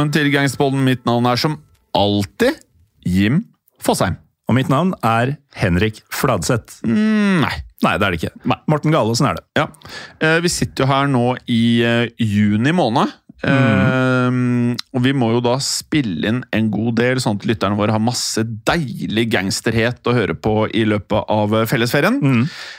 velkommen 0.00 0.14
til 0.16 0.30
Gangsterpodden. 0.32 0.80
Mitt 0.80 1.02
navn 1.04 1.26
er 1.28 1.36
som 1.36 1.58
alltid 1.92 2.56
Jim 3.04 3.42
Fosheim. 3.84 4.16
Og 4.48 4.56
mitt 4.56 4.70
navn 4.72 4.94
er 5.04 5.36
Henrik 5.54 6.00
Fladseth. 6.08 6.80
Mm, 6.88 7.42
nei. 7.44 7.52
Nei, 7.84 7.92
det 8.00 8.06
er 8.06 8.14
det 8.14 8.20
ikke. 8.20 8.54
Morten 8.68 8.94
Galesen 8.94 9.28
er 9.28 9.36
det. 9.36 9.44
Ja. 9.60 9.66
Eh, 10.24 10.38
vi 10.40 10.48
sitter 10.48 10.84
jo 10.84 10.88
her 10.88 11.10
nå 11.10 11.24
i 11.52 11.82
eh, 11.84 12.08
juni 12.16 12.72
måned. 12.72 13.12
Eh, 13.40 14.28
og 14.92 15.04
vi 15.04 15.12
må 15.16 15.30
jo 15.32 15.40
da 15.44 15.54
spille 15.64 16.28
inn 16.28 16.40
en 16.52 16.68
god 16.72 16.98
del, 17.00 17.20
sånn 17.22 17.38
at 17.40 17.46
lytterne 17.48 17.78
våre 17.78 17.94
har 17.94 18.02
masse 18.04 18.42
deilig 18.68 19.26
gangsterhet 19.32 20.04
å 20.04 20.16
høre 20.16 20.36
på 20.36 20.66
i 20.76 20.84
løpet 20.88 21.32
av 21.32 21.56
eh, 21.56 21.68
fellesferien. 21.70 22.20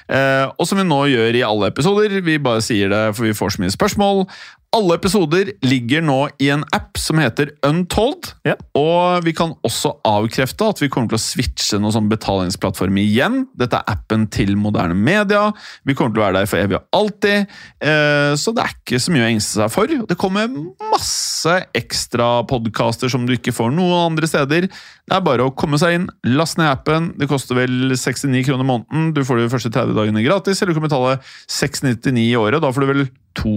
Eh, 0.09 0.45
og 0.52 0.69
som 0.69 0.81
vi 0.81 0.85
nå 0.88 1.03
gjør 1.11 1.38
i 1.38 1.45
alle 1.47 1.72
episoder, 1.73 2.17
vi 2.25 2.38
bare 2.41 2.66
sier 2.66 2.94
det 2.94 3.03
for 3.16 3.30
vi 3.30 3.38
får 3.38 3.56
så 3.56 3.63
mye 3.63 3.73
spørsmål. 3.78 4.25
Alle 4.72 4.95
episoder 4.95 5.50
ligger 5.67 6.00
nå 6.08 6.30
i 6.39 6.47
en 6.53 6.61
app 6.72 6.95
som 6.95 7.19
heter 7.19 7.50
Untold. 7.67 8.30
Ja. 8.47 8.53
Og 8.80 9.25
vi 9.25 9.33
kan 9.36 9.52
også 9.67 9.97
avkrefte 10.08 10.69
at 10.72 10.79
vi 10.79 10.88
kommer 10.88 11.12
til 11.12 11.18
å 11.18 11.23
switche 11.23 11.79
noen 11.81 11.91
sånn 11.91 12.07
betalingsplattform 12.07 13.01
igjen. 13.01 13.41
Dette 13.59 13.81
er 13.81 13.91
appen 13.91 14.29
til 14.31 14.53
moderne 14.56 14.95
media. 14.95 15.50
Vi 15.84 15.91
kommer 15.91 16.16
til 16.16 16.23
å 16.23 16.25
være 16.29 16.38
der 16.40 16.47
for 16.47 16.63
evig 16.63 16.79
og 16.79 17.01
alltid. 17.01 17.51
Eh, 17.84 18.31
så 18.40 18.56
det 18.56 18.63
er 18.63 18.78
ikke 18.78 19.01
så 19.03 19.12
mye 19.12 19.25
å 19.25 19.31
engste 19.34 19.59
seg 19.59 19.73
for. 19.75 19.91
Det 20.07 20.19
kommer 20.23 20.47
masse 20.94 21.57
ekstra 21.75 22.29
podkaster 22.47 23.12
som 23.12 23.28
du 23.28 23.35
ikke 23.35 23.51
får 23.57 23.75
noen 23.75 24.13
andre 24.13 24.31
steder. 24.31 24.69
Det 24.72 25.18
er 25.18 25.25
bare 25.28 25.50
å 25.50 25.51
komme 25.51 25.81
seg 25.84 25.97
inn, 25.97 26.07
laste 26.31 26.62
ned 26.62 26.72
appen. 26.72 27.12
Det 27.19 27.28
koster 27.28 27.59
vel 27.59 27.91
69 27.91 28.47
kroner 28.47 28.72
måneden. 28.72 29.12
Du 29.18 29.25
får 29.28 29.44
de 29.44 29.51
første 29.51 29.74
30 29.75 30.00
dagene 30.00 30.24
gratis, 30.24 30.63
eller 30.63 30.72
du 30.72 30.79
kan 30.79 30.88
betale 30.88 31.18
699 31.51 32.29
i 32.29 32.38
året. 32.40 32.63
Da 32.63 32.72
får 32.72 32.88
du 32.88 32.94
vel 32.94 33.09
to 33.38 33.52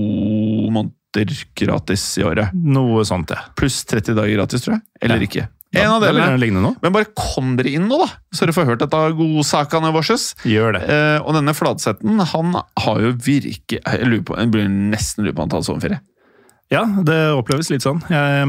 måneder 0.75 1.45
gratis 1.59 2.05
i 2.19 2.25
året. 2.27 2.51
Noe 2.55 3.05
sånt, 3.07 3.31
ja. 3.31 3.45
Pluss 3.59 3.83
30 3.91 4.17
dager 4.19 4.35
gratis, 4.39 4.65
tror 4.65 4.77
jeg. 4.79 4.83
Eller 5.03 5.17
Ja. 5.23 5.29
ikke. 5.29 5.49
En 5.75 5.91
av 5.91 6.03
delene. 6.03 6.77
Men 6.83 6.93
bare 6.95 7.09
kom 7.19 7.57
dere 7.59 7.73
inn 7.75 7.89
nå, 7.91 7.97
da! 7.99 8.07
Så 8.33 8.45
dere 8.47 8.55
får 8.55 8.67
hørt 8.69 8.79
dette 8.85 8.99
godsakene 9.19 9.91
våre. 9.91 10.15
Gjør 10.47 10.77
det. 10.77 10.83
Eh, 10.89 11.19
og 11.27 11.35
denne 11.35 11.51
Fladsetten, 11.55 12.21
han 12.31 12.55
har 12.55 13.01
jo 13.03 13.11
virke... 13.19 13.81
Jeg 13.83 14.07
lurer 14.07 14.23
på, 14.23 14.37
jeg 14.39 14.53
blir 14.55 14.69
nesten 14.71 15.25
lurer 15.25 15.35
på 15.35 15.43
han 15.43 15.51
tar 15.51 15.65
sommerferie. 15.67 15.99
Ja, 16.71 16.85
det 17.03 17.19
oppleves 17.35 17.71
litt 17.75 17.83
sånn. 17.83 17.99
Jeg, 18.07 18.47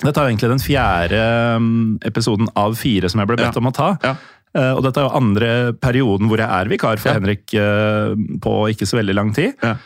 dette 0.00 0.16
er 0.16 0.24
jo 0.24 0.32
egentlig 0.32 0.50
den 0.54 0.64
fjerde 0.64 1.20
episoden 2.08 2.48
av 2.56 2.74
fire 2.80 3.08
som 3.12 3.20
jeg 3.20 3.28
ble 3.30 3.36
bedt 3.42 3.52
Ja. 3.54 3.60
om 3.60 3.68
å 3.68 3.74
ta. 3.76 3.90
Ja. 4.02 4.16
Eh, 4.56 4.72
og 4.72 4.82
dette 4.84 5.00
er 5.02 5.08
jo 5.08 5.16
andre 5.20 5.50
perioden 5.76 6.28
hvor 6.30 6.38
jeg 6.40 6.48
er 6.48 6.64
vikar 6.72 6.96
for 6.98 7.10
Ja. 7.12 7.18
Henrik 7.20 7.52
eh, 7.52 8.16
på 8.40 8.54
ikke 8.72 8.88
så 8.88 8.96
veldig 9.02 9.14
lang 9.14 9.34
tid. 9.36 9.52
Ja. 9.62 9.76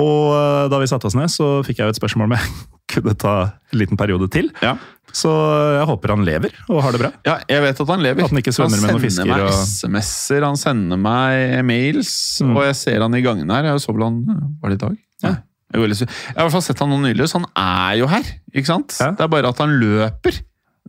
Og 0.00 0.32
eh, 0.34 0.64
da 0.72 0.78
vi 0.82 0.88
satte 0.90 1.06
oss 1.06 1.14
ned, 1.18 1.30
så 1.30 1.60
fikk 1.66 1.78
jeg 1.80 1.86
jo 1.88 1.94
et 1.94 2.00
spørsmål 2.00 2.26
om 2.30 2.34
jeg 2.36 2.52
kunne 2.94 3.14
ta 3.18 3.34
en 3.72 3.78
liten 3.80 3.98
periode 4.00 4.28
til. 4.34 4.50
Ja. 4.62 4.74
Så 5.14 5.30
jeg 5.78 5.86
håper 5.86 6.10
han 6.16 6.24
lever 6.26 6.50
og 6.72 6.80
har 6.82 6.94
det 6.96 7.00
bra. 7.04 7.10
Ja, 7.26 7.36
jeg 7.48 7.62
vet 7.62 7.80
at 7.84 7.90
han 7.92 8.02
lever. 8.02 8.24
At 8.26 8.32
han 8.34 8.40
ikke 8.42 8.54
svømmer 8.56 8.80
med 8.82 8.90
noen 8.96 9.02
fisker 9.04 9.22
Han 9.22 9.30
sender 9.30 9.44
meg 9.44 9.46
og- 9.46 9.66
SMS-er, 9.70 10.46
han 10.48 10.58
sender 10.58 10.98
meg 10.98 11.64
mails, 11.68 12.12
Mm. 12.42 12.56
og 12.56 12.64
jeg 12.66 12.76
ser 12.80 13.00
han 13.04 13.14
i 13.14 13.22
gangene 13.22 13.54
her. 13.54 13.68
Jeg 13.70 13.82
så 13.84 13.94
vel 13.94 14.02
han 14.08 14.18
Var 14.62 14.72
det 14.74 14.78
i 14.80 14.86
dag? 14.86 14.96
Ja. 15.22 15.34
Jeg, 15.74 15.90
jeg 15.90 16.06
har 16.06 16.38
i 16.38 16.42
hvert 16.44 16.52
fall 16.54 16.62
sett 16.62 16.78
han 16.82 16.90
nå 16.92 16.98
nylig, 17.02 17.26
så 17.30 17.40
han 17.40 17.46
er 17.58 17.96
jo 17.98 18.06
her. 18.10 18.26
ikke 18.54 18.66
sant? 18.70 18.96
Ja. 19.00 19.10
Det 19.14 19.24
er 19.24 19.30
bare 19.32 19.48
at 19.54 19.58
han 19.62 19.72
løper. 19.80 20.36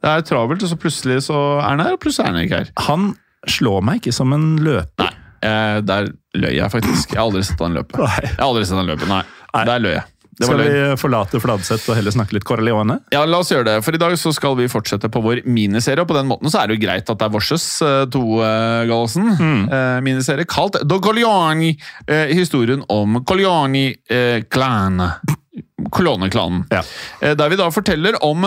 Det 0.02 0.10
er 0.12 0.22
travelt, 0.28 0.62
og 0.62 0.70
så 0.70 0.78
plutselig 0.78 1.22
så 1.26 1.38
er 1.58 1.70
han 1.72 1.80
her, 1.86 1.94
og 1.96 2.02
plutselig 2.04 2.26
er 2.28 2.34
han 2.34 2.44
ikke 2.46 2.60
her. 2.60 2.72
Han 2.90 3.08
slår 3.50 3.82
meg 3.86 4.02
ikke 4.02 4.14
som 4.14 4.34
en 4.36 4.58
løper. 4.62 5.06
Nei, 5.06 5.15
eh, 5.42 5.78
der 5.86 6.12
løy 6.36 6.54
jeg 6.56 6.72
faktisk. 6.72 7.14
Jeg 7.14 7.20
har 7.20 7.28
aldri 7.28 7.44
sett 7.48 7.62
han 7.64 7.76
løpe. 7.76 8.00
Nei. 8.00 8.20
Jeg 8.24 8.38
har 8.40 8.50
aldri 8.50 8.66
sett 8.68 8.80
han 8.80 8.92
løpe, 8.92 9.08
nei. 9.10 9.24
Nei. 9.56 9.66
Der 9.70 9.82
løy 9.84 9.96
jeg. 9.96 10.06
Det 10.36 10.50
Skal 10.50 10.60
vi 10.60 10.80
forlate 11.00 11.40
Fladseth 11.40 11.88
og 11.88 11.96
heller 11.96 12.12
snakke 12.12 12.36
litt 12.36 12.44
Corleone? 12.44 12.98
Ja, 13.14 13.22
la 13.24 13.40
oss 13.40 13.54
gjøre 13.54 13.70
det. 13.70 13.76
For 13.86 13.96
i 13.96 14.00
dag 14.02 14.18
så 14.20 14.34
skal 14.36 14.58
vi 14.60 14.68
fortsette 14.68 15.08
på 15.12 15.22
vår 15.24 15.46
miniserie, 15.48 16.04
og 16.04 16.10
på 16.10 16.18
den 16.18 16.28
måten 16.28 16.52
så 16.52 16.60
er 16.60 16.68
det 16.68 16.76
jo 16.76 16.84
greit 16.84 17.08
at 17.08 17.22
det 17.22 17.28
er 17.30 17.32
Vorses 17.32 17.68
eh, 17.86 18.02
to, 18.12 18.24
uh, 18.44 18.84
Gallosen. 18.90 19.32
Eh, 19.32 20.02
miniserie 20.04 20.44
kalt 20.50 20.82
Do 20.84 21.00
Corleone. 21.04 21.78
eh, 22.04 22.36
historien 22.36 22.84
om 22.92 23.22
Corleone-klanen. 23.24 25.08
Colone-klanen. 25.96 26.66
Ja. 26.74 26.82
Eh, 27.22 27.36
der 27.38 27.52
vi 27.52 27.60
da 27.60 27.70
forteller 27.72 28.18
om 28.24 28.44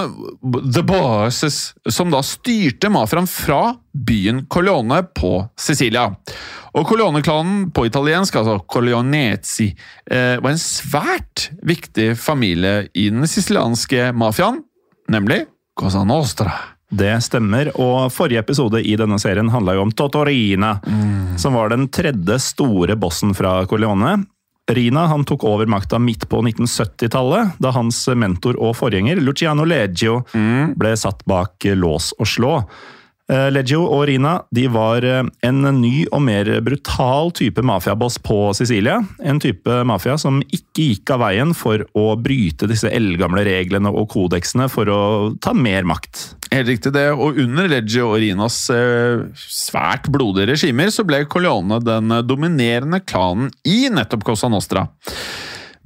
The 0.75 0.83
Bosses, 0.87 1.73
som 1.89 2.13
da 2.13 2.23
styrte 2.27 2.91
mafiaen 2.93 3.29
fra 3.31 3.63
byen 3.93 4.45
Colone 4.53 5.03
på 5.17 5.33
Sicilia. 5.59 6.11
Og 6.77 6.89
Colone-klanen 6.89 7.71
på 7.75 7.87
italiensk, 7.89 8.37
altså 8.37 8.59
Corleonezi, 8.69 9.71
eh, 10.11 10.37
var 10.41 10.51
en 10.53 10.63
svært 10.63 11.49
viktig 11.65 12.13
familie 12.21 12.89
i 12.95 13.09
den 13.11 13.27
sicilianske 13.29 14.13
mafiaen, 14.13 14.63
nemlig 15.09 15.47
Cosa 15.79 16.05
Nostra. 16.05 16.53
Det 16.89 17.19
stemmer, 17.21 17.69
og 17.77 18.09
forrige 18.13 18.41
episode 18.41 18.81
i 18.81 18.95
denne 18.97 19.19
serien 19.21 19.51
handla 19.53 19.75
jo 19.77 19.83
om 19.85 19.91
Totorina, 19.93 20.79
som 21.37 21.57
var 21.59 21.69
den 21.69 21.85
tredje 21.93 22.39
store 22.41 22.97
bossen 22.97 23.35
fra 23.37 23.61
Corleone. 23.69 24.23
Rina 24.69 25.07
han 25.09 25.25
tok 25.25 25.45
over 25.49 25.67
makta 25.67 25.99
midt 25.99 26.27
på 26.29 26.43
1970-tallet, 26.45 27.57
da 27.59 27.73
hans 27.73 28.03
mentor 28.13 28.59
og 28.61 28.75
forgjenger 28.77 29.21
Luciano 29.25 29.65
Leggio 29.65 30.21
ble 30.77 30.93
satt 31.01 31.25
bak 31.29 31.65
lås 31.73 32.11
og 32.19 32.29
slå. 32.29 32.55
Eh, 33.29 33.51
Leggio 33.53 33.83
og 33.85 34.07
Rina 34.09 34.39
de 34.57 34.65
var 34.73 35.05
eh, 35.05 35.21
en 35.45 35.61
ny 35.77 36.07
og 36.07 36.23
mer 36.25 36.49
brutal 36.65 37.29
type 37.37 37.61
mafiaboss 37.61 38.17
på 38.25 38.39
Sicilia. 38.57 39.03
En 39.21 39.41
type 39.43 39.83
mafia 39.89 40.17
som 40.21 40.41
ikke 40.49 40.87
gikk 40.95 41.13
av 41.13 41.21
veien 41.27 41.53
for 41.57 41.85
å 41.99 42.07
bryte 42.17 42.69
disse 42.71 42.89
eldgamle 42.89 43.45
reglene 43.45 43.93
og 43.93 44.09
kodeksene 44.15 44.71
for 44.73 44.89
å 44.89 45.01
ta 45.45 45.53
mer 45.53 45.85
makt. 45.89 46.25
Helt 46.55 46.71
riktig 46.73 46.95
det, 46.97 47.11
og 47.13 47.37
under 47.43 47.69
Leggio 47.69 48.09
og 48.15 48.23
Rinas 48.25 48.63
eh, 48.73 49.27
svært 49.37 50.09
blodige 50.13 50.55
regimer 50.55 50.89
så 50.95 51.05
ble 51.05 51.27
Corleone 51.29 51.83
den 51.85 52.17
dominerende 52.25 53.03
klanen 53.05 53.53
i 53.69 53.85
nettopp 53.93 54.25
Cosa 54.31 54.49
Nostra. 54.49 54.89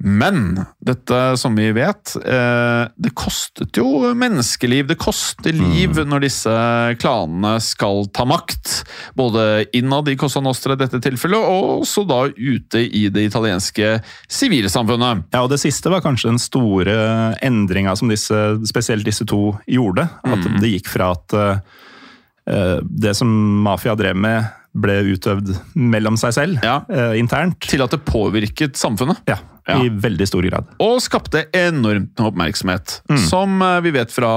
Men 0.03 0.65
dette, 0.83 1.17
som 1.39 1.55
vi 1.55 1.69
vet, 1.71 2.11
eh, 2.19 2.87
det 2.99 3.13
kostet 3.15 3.77
jo 3.79 4.13
menneskeliv. 4.19 4.87
Det 4.89 4.97
koster 4.99 5.55
liv 5.55 5.95
når 6.05 6.25
disse 6.25 6.53
klanene 6.99 7.53
skal 7.63 8.03
ta 8.11 8.25
makt. 8.27 8.83
Både 9.15 9.63
innad 9.73 10.09
i 10.11 10.17
Cosa 10.19 10.41
Nostra 10.43 10.75
i 10.75 10.81
dette 10.81 10.99
tilfellet, 10.99 11.39
og 11.39 11.85
også 11.85 12.03
da 12.09 12.19
ute 12.35 12.83
i 12.83 13.05
det 13.13 13.23
italienske 13.29 13.93
sivilsamfunnet. 14.27 15.23
Ja, 15.33 15.43
og 15.45 15.49
Det 15.53 15.61
siste 15.63 15.89
var 15.93 16.03
kanskje 16.03 16.33
den 16.33 16.41
store 16.41 16.97
endringa 17.45 17.95
som 17.95 18.11
disse, 18.11 18.41
spesielt 18.67 19.05
disse 19.07 19.25
to 19.29 19.53
gjorde. 19.69 20.09
At 20.27 20.43
det 20.59 20.73
gikk 20.75 20.91
fra 20.91 21.13
at 21.15 21.37
eh, 21.37 22.79
det 22.83 23.15
som 23.15 23.31
mafia 23.63 23.95
drev 23.95 24.19
med, 24.19 24.51
ble 24.73 24.95
utøvd 25.13 25.51
mellom 25.77 26.15
seg 26.17 26.33
selv, 26.33 26.59
Ja. 26.65 26.79
eh, 26.89 27.15
internt. 27.21 27.59
Til 27.69 27.83
at 27.85 27.91
det 27.91 28.03
påvirket 28.05 28.73
samfunnet. 28.75 29.19
Ja, 29.29 29.37
Ja. 29.63 29.77
i 29.79 29.87
veldig 29.87 30.27
stor 30.27 30.43
grad. 30.43 30.73
og 30.83 30.97
skapte 30.99 31.45
enormt 31.55 32.19
oppmerksomhet. 32.19 32.99
Som 33.29 33.61
eh, 33.63 33.79
vi 33.85 33.93
vet 33.95 34.11
fra 34.11 34.33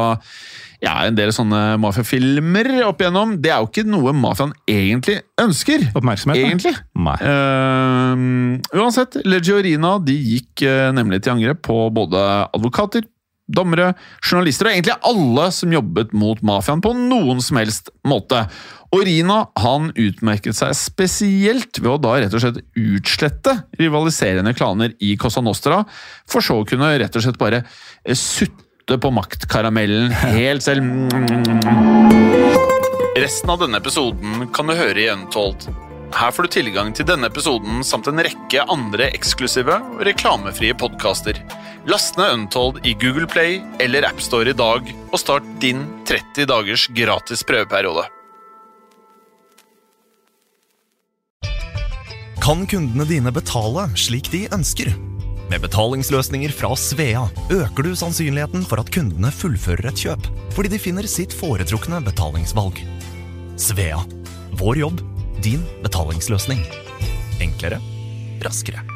ja, 0.84 0.92
en 1.06 1.16
del 1.16 1.32
sånne 1.34 1.76
mafiafilmer 1.80 2.68
opp 2.86 3.00
igjennom. 3.00 3.36
Det 3.42 3.52
er 3.52 3.62
jo 3.62 3.70
ikke 3.70 3.86
noe 3.88 4.12
mafiaen 4.16 4.52
egentlig 4.68 5.18
ønsker. 5.40 5.88
Oppmerksomhet? 5.96 6.42
Egentlig. 6.42 6.74
Nei. 7.00 7.16
Uh, 7.22 8.76
uansett, 8.76 9.18
Legiorina 9.26 9.96
de 10.04 10.16
gikk 10.16 10.66
eh, 10.66 10.90
nemlig 10.96 11.22
til 11.24 11.36
angrep 11.36 11.62
på 11.66 11.78
både 11.96 12.22
advokater, 12.56 13.06
dommere, 13.46 13.92
journalister 14.24 14.68
og 14.68 14.74
egentlig 14.74 14.96
alle 15.06 15.46
som 15.54 15.74
jobbet 15.74 16.14
mot 16.16 16.40
mafiaen 16.46 16.82
på 16.84 16.92
noen 16.98 17.42
som 17.44 17.60
helst 17.60 17.92
måte. 18.06 18.44
Og 18.94 19.02
Rina 19.06 19.38
han 19.60 19.90
utmerket 19.92 20.56
seg 20.58 20.74
spesielt 20.78 21.80
ved 21.82 21.90
å 21.90 22.00
da 22.00 22.16
rett 22.20 22.34
og 22.36 22.42
slett 22.42 22.62
utslette 22.78 23.56
rivaliserende 23.80 24.54
klaner 24.56 24.94
i 25.02 25.16
Cosa 25.20 25.42
Nostra, 25.44 25.82
for 26.30 26.44
så 26.44 26.60
å 26.62 26.68
kunne 26.68 26.94
rett 26.98 27.18
og 27.18 27.26
slett 27.26 27.40
bare 27.40 27.64
eh, 28.04 28.16
sutte 28.16 28.98
på 29.02 29.10
maktkaramellen 29.14 30.14
helt 30.36 30.66
selv. 30.66 30.86
Resten 33.16 33.50
av 33.50 33.62
denne 33.62 33.80
episoden 33.80 34.46
kan 34.54 34.68
du 34.68 34.76
høre 34.76 35.02
i 35.02 35.10
Untold. 35.10 35.70
Her 36.14 36.30
får 36.32 36.46
du 36.46 36.54
tilgang 36.54 36.92
til 36.94 37.08
denne 37.08 37.28
episoden 37.28 37.82
samt 37.84 38.06
en 38.08 38.22
rekke 38.22 38.62
andre 38.72 39.10
eksklusive 39.16 39.80
og 39.96 40.04
reklamefrie 40.06 40.76
podkaster. 40.78 41.40
Last 41.86 42.16
ned 42.16 42.32
Untold 42.32 42.86
i 42.86 42.94
Google 42.94 43.26
Play 43.26 43.62
eller 43.78 44.02
AppStore 44.02 44.50
i 44.50 44.58
dag, 44.58 44.88
og 45.12 45.20
start 45.22 45.44
din 45.62 45.84
30 46.08 46.48
dagers 46.50 46.88
gratis 46.90 47.44
prøveperiode. 47.46 48.02
Kan 52.42 52.64
kundene 52.66 53.06
dine 53.06 53.30
betale 53.30 53.84
slik 53.94 54.32
de 54.34 54.48
ønsker? 54.54 54.90
Med 55.46 55.62
betalingsløsninger 55.62 56.50
fra 56.58 56.72
Svea 56.74 57.22
øker 57.54 57.86
du 57.86 57.92
sannsynligheten 57.94 58.66
for 58.66 58.82
at 58.82 58.90
kundene 58.90 59.30
fullfører 59.30 59.92
et 59.92 60.02
kjøp, 60.02 60.26
fordi 60.58 60.74
de 60.74 60.82
finner 60.82 61.06
sitt 61.06 61.34
foretrukne 61.38 62.02
betalingsvalg. 62.02 62.82
Svea 63.62 64.02
vår 64.58 64.82
jobb, 64.82 65.06
din 65.38 65.62
betalingsløsning. 65.86 66.66
Enklere, 67.46 67.78
raskere. 68.42 68.95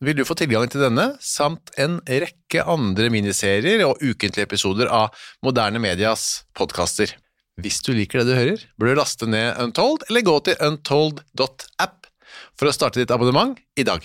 vil 0.00 0.16
du 0.16 0.24
få 0.24 0.36
tilgang 0.38 0.68
til 0.72 0.82
denne, 0.82 1.12
samt 1.20 1.72
en 1.80 1.98
rekke 2.08 2.64
andre 2.64 3.10
miniserier 3.12 3.82
og 3.84 4.00
ukentlige 4.00 4.46
episoder 4.48 4.88
av 4.88 5.12
Moderne 5.44 5.82
Medias 5.82 6.46
podkaster. 6.56 7.12
Hvis 7.60 7.82
du 7.84 7.92
liker 7.92 8.22
det 8.22 8.30
du 8.30 8.38
hører, 8.38 8.62
bør 8.80 8.90
du 8.90 9.00
laste 9.02 9.28
ned 9.28 9.60
Untold, 9.60 10.06
eller 10.08 10.24
gå 10.24 10.38
til 10.46 10.56
untold.app 10.64 12.08
for 12.56 12.70
å 12.70 12.72
starte 12.72 13.02
ditt 13.02 13.12
abonnement 13.12 13.60
i 13.76 13.84
dag. 13.84 14.00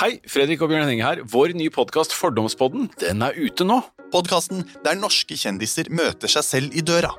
Hei, 0.00 0.14
Fredrik 0.28 0.62
og 0.64 0.70
Bjørn 0.70 0.86
Henning 0.86 1.02
her. 1.04 1.20
Vår 1.28 1.52
nye 1.56 1.72
podkast 1.72 2.14
Fordomspodden 2.16 2.88
den 3.00 3.24
er 3.24 3.36
ute 3.36 3.66
nå. 3.68 3.82
Podkasten 4.12 4.64
der 4.84 4.96
norske 5.00 5.36
kjendiser 5.36 5.92
møter 5.92 6.32
seg 6.32 6.44
selv 6.44 6.76
i 6.76 6.84
døra. 6.84 7.12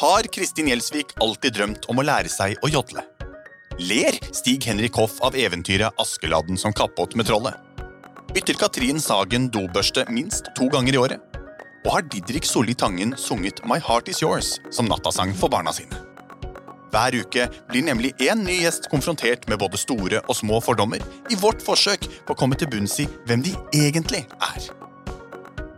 Har 0.00 0.26
Kristin 0.32 0.70
Gjelsvik 0.70 1.14
alltid 1.22 1.58
drømt 1.58 1.90
om 1.90 2.02
å 2.02 2.06
lære 2.06 2.30
seg 2.32 2.58
å 2.66 2.70
jodle? 2.70 3.09
Ler 3.80 4.12
Stig 4.32 4.64
Henrik 4.64 4.92
Hoff 4.92 5.20
av 5.20 5.36
eventyret 5.36 5.92
Askeladden 5.96 6.58
som 6.58 6.72
kappåt 6.72 7.14
med 7.14 7.26
trollet? 7.26 7.54
Bytter 8.34 8.54
Katrin 8.54 9.00
Sagen 9.00 9.46
dobørste 9.48 10.04
minst 10.12 10.50
to 10.58 10.66
ganger 10.68 10.92
i 10.92 11.00
året? 11.00 11.38
Og 11.86 11.88
har 11.94 12.04
Didrik 12.12 12.44
Solli 12.44 12.74
Tangen 12.76 13.14
sunget 13.16 13.62
My 13.64 13.78
Heart 13.80 14.12
Is 14.12 14.20
Yours 14.20 14.50
som 14.70 14.90
nattasang 14.90 15.32
for 15.32 15.48
barna 15.48 15.72
sine? 15.72 15.96
Hver 16.92 17.16
uke 17.22 17.48
blir 17.70 17.86
nemlig 17.86 18.12
én 18.20 18.44
ny 18.44 18.58
gjest 18.66 18.90
konfrontert 18.92 19.48
med 19.48 19.62
både 19.64 19.80
store 19.80 20.20
og 20.26 20.36
små 20.36 20.60
fordommer 20.60 21.00
i 21.32 21.40
vårt 21.40 21.64
forsøk 21.64 22.04
på 22.28 22.36
å 22.36 22.40
komme 22.42 22.60
til 22.60 22.68
bunns 22.68 23.00
i 23.00 23.08
hvem 23.30 23.48
de 23.48 23.56
egentlig 23.72 24.26
er. 24.28 24.70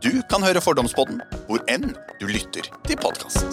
Du 0.03 0.11
kan 0.27 0.43
høre 0.43 0.65
Fordomspodden 0.65 1.23
hvor 1.47 1.63
enn 1.71 1.93
du 2.19 2.27
lytter 2.27 2.67
til 2.83 2.99
podkast. 2.99 3.47